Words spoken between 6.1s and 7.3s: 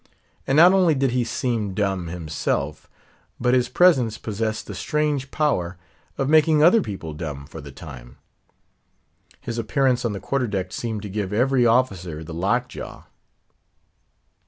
of making other people